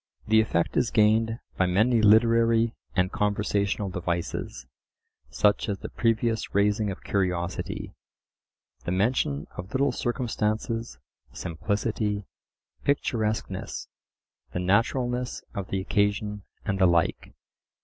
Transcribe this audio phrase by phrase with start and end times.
[0.27, 4.65] The effect is gained by many literary and conversational devices,
[5.29, 7.93] such as the previous raising of curiosity,
[8.83, 10.97] the mention of little circumstances,
[11.33, 12.25] simplicity,
[12.83, 13.89] picturesqueness,
[14.53, 17.35] the naturalness of the occasion, and the like.